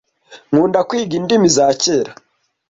Nkunda 0.51 0.79
kwiga 0.87 1.13
indimi 1.19 1.47
za 1.55 1.67
kera. 1.81 2.11